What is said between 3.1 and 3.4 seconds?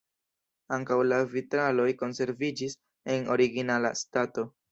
en